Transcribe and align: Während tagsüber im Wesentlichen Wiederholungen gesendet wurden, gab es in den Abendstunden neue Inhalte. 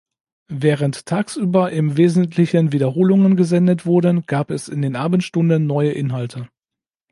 Während 0.49 1.05
tagsüber 1.05 1.71
im 1.71 1.95
Wesentlichen 1.95 2.71
Wiederholungen 2.71 3.35
gesendet 3.35 3.85
wurden, 3.85 4.25
gab 4.25 4.49
es 4.49 4.67
in 4.67 4.81
den 4.81 4.95
Abendstunden 4.95 5.67
neue 5.67 5.91
Inhalte. 5.91 6.49